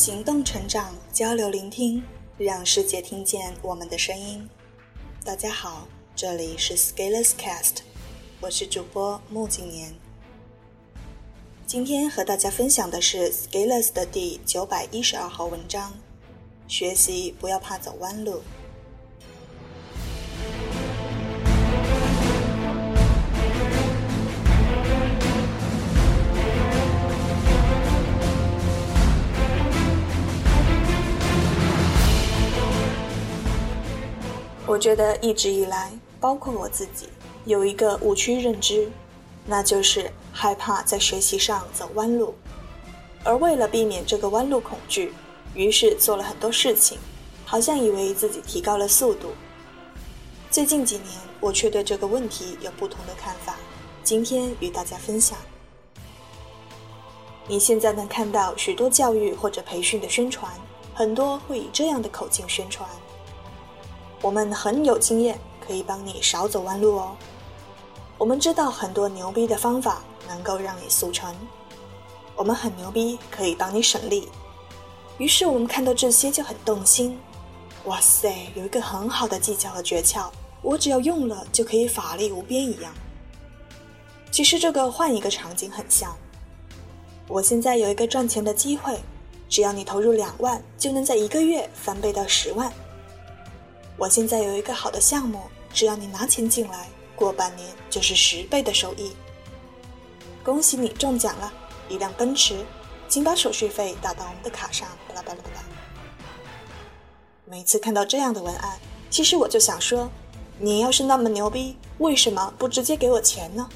[0.00, 2.02] 行动成长，交流聆听，
[2.38, 4.48] 让世界听见我们的声音。
[5.22, 5.86] 大家好，
[6.16, 7.80] 这里是 Scalers Cast，
[8.40, 9.92] 我是主播穆景年。
[11.66, 15.92] 今天和大家分享的是 Scalers 的第九百一十二号文章：
[16.66, 18.40] 学习不要怕走弯路。
[34.80, 37.10] 我觉得一直以来，包括我自己，
[37.44, 38.90] 有一个误区认知，
[39.44, 42.34] 那就是害怕在学习上走弯路，
[43.22, 45.12] 而为了避免这个弯路恐惧，
[45.52, 46.96] 于是做了很多事情，
[47.44, 49.32] 好像以为自己提高了速度。
[50.50, 51.08] 最近几年，
[51.40, 53.56] 我却对这个问题有不同的看法，
[54.02, 55.36] 今天与大家分享。
[57.46, 60.50] 你现在能看到许多教育或者培训的宣传，
[60.94, 62.88] 很多会以这样的口径宣传。
[64.22, 67.16] 我们很有经验，可以帮你少走弯路哦。
[68.18, 71.34] 我们知道很多牛逼的方法能够让你速成，
[72.36, 74.28] 我们很牛逼，可以帮你省力。
[75.16, 77.18] 于是我们看到这些就很动心。
[77.86, 80.28] 哇塞，有一个很好的技巧和诀窍，
[80.60, 82.92] 我只要用了就可以法力无边一样。
[84.30, 86.14] 其实这个换一个场景很像。
[87.26, 88.98] 我现在有一个赚钱的机会，
[89.48, 92.70] 只要你投入两万，就能在一个月翻倍到十万。
[94.00, 95.42] 我现在有一个好的项目，
[95.74, 99.12] 只要你拿钱进来，过半年就是十倍的收益。
[100.42, 101.52] 恭喜你中奖了，
[101.86, 102.64] 一辆奔驰，
[103.10, 104.88] 请把手续费打到我们的卡上。
[105.06, 105.62] 巴拉巴拉巴拉。
[107.44, 108.78] 每次看到这样的文案，
[109.10, 110.10] 其实我就想说，
[110.58, 113.68] 你要是那么牛逼，为什么不直接给我钱呢？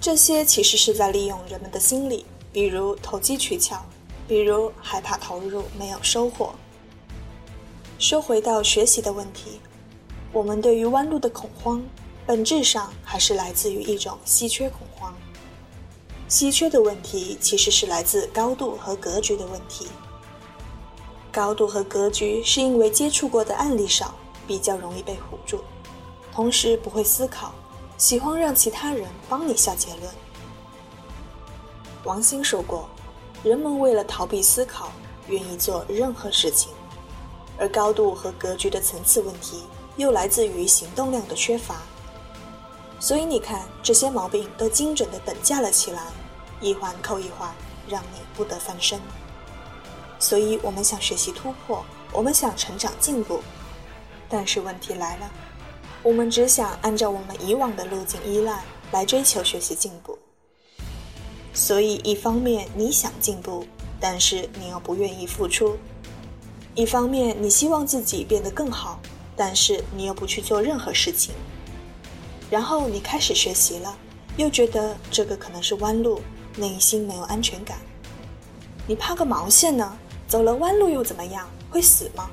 [0.00, 3.80] 这些其实是在利用人们的心理，比如投机取巧，
[4.26, 6.52] 比如害怕投入没有收获。
[7.98, 9.60] 说回到学习的问题，
[10.32, 11.82] 我们对于弯路的恐慌，
[12.26, 15.14] 本质上还是来自于一种稀缺恐慌。
[16.28, 19.86] 稀缺的问题其实是来自高度和格局的问题。
[21.30, 24.14] 高度和格局是因为接触过的案例少，
[24.46, 25.60] 比较容易被唬住，
[26.32, 27.54] 同时不会思考，
[27.96, 30.12] 喜欢让其他人帮你下结论。
[32.02, 32.88] 王兴说过，
[33.44, 34.92] 人们为了逃避思考，
[35.28, 36.73] 愿意做任何事情。
[37.58, 39.62] 而高度和格局的层次问题，
[39.96, 41.82] 又来自于行动量的缺乏。
[43.00, 46.02] 所以你看，这些毛病都精准的等价了起来，
[46.60, 47.54] 一环扣一环，
[47.88, 49.00] 让你不得翻身。
[50.18, 53.40] 所以我们想学习突破，我们想成长进步，
[54.28, 55.30] 但是问题来了，
[56.02, 60.18] 我们只想按照我们以往的路径依赖来追求学习进步。
[61.52, 63.66] 所以一方面你想进步，
[64.00, 65.76] 但是你又不愿意付出。
[66.74, 68.98] 一方面，你希望自己变得更好，
[69.36, 71.32] 但是你又不去做任何事情。
[72.50, 73.96] 然后你开始学习了，
[74.36, 76.20] 又觉得这个可能是弯路，
[76.56, 77.78] 内心没有安全感。
[78.88, 79.96] 你怕个毛线呢？
[80.26, 81.48] 走了弯路又怎么样？
[81.70, 82.28] 会死吗？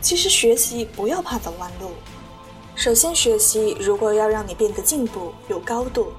[0.00, 1.90] 其实学习不要怕走弯路。
[2.76, 6.12] 首先，学习如果要让你变得进步、有高度，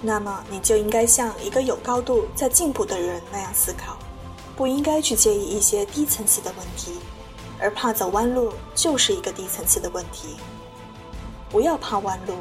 [0.00, 3.97] 那么你就应该像一个有高度在进步的人那样思考。
[4.58, 6.98] 不应该去介意一些低层次的问题，
[7.60, 10.34] 而怕走弯路就是一个低层次的问题。
[11.48, 12.34] 不要怕弯路，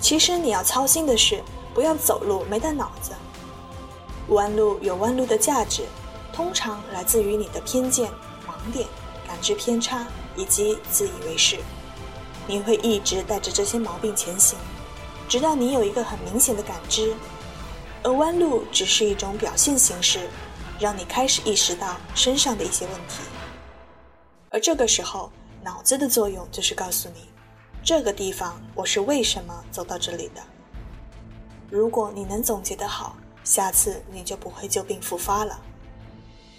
[0.00, 1.40] 其实你要操心的是
[1.72, 3.12] 不要走路没带脑子。
[4.30, 5.84] 弯路有弯路的价值，
[6.32, 8.10] 通常来自于你的偏见、
[8.48, 8.88] 盲点、
[9.24, 10.04] 感知偏差
[10.34, 11.58] 以及自以为是。
[12.48, 14.58] 你会一直带着这些毛病前行，
[15.28, 17.14] 直到你有一个很明显的感知，
[18.02, 20.28] 而弯路只是一种表现形式。
[20.78, 23.22] 让你开始意识到身上的一些问题，
[24.50, 25.30] 而这个时候，
[25.62, 27.28] 脑子的作用就是告诉你，
[27.82, 30.42] 这个地方我是为什么走到这里的。
[31.70, 35.60] 如果你能总结得好，下次你就不会旧病复发了。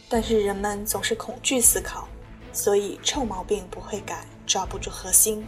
[0.07, 2.07] 但是人们总是恐惧思考，
[2.53, 5.45] 所以臭毛病不会改，抓不住核心，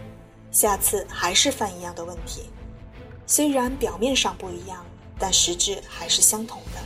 [0.51, 2.49] 下次还是犯一样的问题。
[3.25, 4.85] 虽然表面上不一样，
[5.17, 6.81] 但实质还是相同的。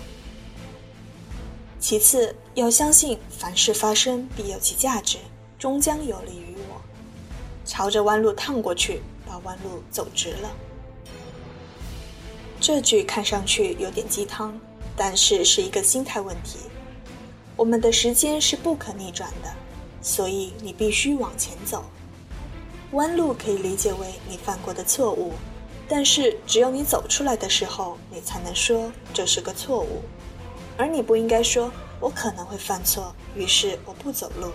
[1.82, 5.18] 其次，要相信凡事发生必有其价值，
[5.58, 6.80] 终将有利于我。
[7.66, 10.52] 朝着弯路趟过去，把弯路走直了。
[12.60, 14.56] 这句看上去有点鸡汤，
[14.96, 16.60] 但是是一个心态问题。
[17.56, 19.52] 我们的时间是不可逆转的，
[20.04, 21.84] 所以你必须往前走。
[22.92, 25.34] 弯路可以理解为你犯过的错误，
[25.90, 30.04] 但是只有你走出来的时候，你才能说这是个错误。
[30.82, 34.52] 而你不应该说“我可能会犯错”，于是我不走路。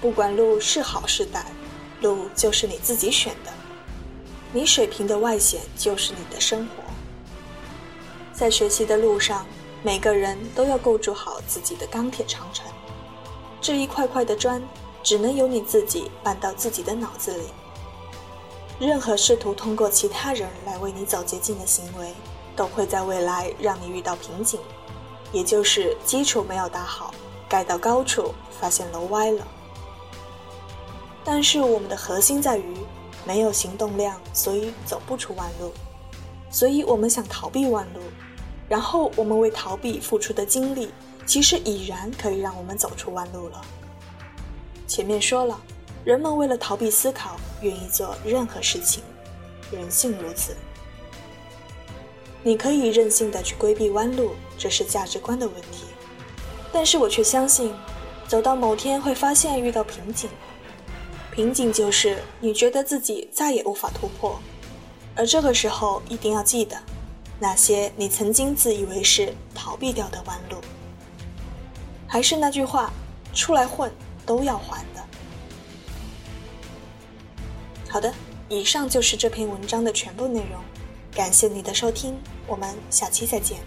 [0.00, 1.42] 不管路是好是歹，
[2.02, 3.52] 路就是你自己选的。
[4.52, 6.84] 你水平的外显就是你的生活。
[8.32, 9.44] 在学习的路上，
[9.82, 12.64] 每个人都要构筑好自己的钢铁长城。
[13.60, 14.62] 这一块块的砖，
[15.02, 17.46] 只能由你自己搬到自己的脑子里。
[18.78, 22.14] 任何试图通过其他人来为你走捷径的行为，
[22.58, 24.58] 都会在未来让你遇到瓶颈，
[25.30, 27.14] 也就是基础没有打好，
[27.48, 29.46] 盖到高处发现楼歪了。
[31.24, 32.76] 但是我们的核心在于
[33.24, 35.72] 没有行动量，所以走不出弯路，
[36.50, 38.00] 所以我们想逃避弯路，
[38.68, 40.90] 然后我们为逃避付出的精力，
[41.26, 43.62] 其实已然可以让我们走出弯路了。
[44.88, 45.56] 前面说了。
[46.04, 49.02] 人们为了逃避思考，愿意做任何事情，
[49.70, 50.56] 人性如此。
[52.42, 55.84] 你可以任性的去规避弯路，这是价值观的问题。
[56.72, 57.74] 但是我却相信，
[58.26, 60.30] 走到某天会发现遇到瓶颈，
[61.32, 64.38] 瓶颈就是你觉得自己再也无法突破，
[65.14, 66.76] 而这个时候一定要记得，
[67.40, 70.58] 那些你曾经自以为是逃避掉的弯路。
[72.06, 72.92] 还是那句话，
[73.34, 73.90] 出来混
[74.24, 75.04] 都要还的。
[77.90, 78.12] 好的，
[78.48, 80.62] 以上就是这篇文章的全部内容，
[81.18, 82.16] 感谢你的收听，
[82.46, 83.58] 我们下期再见。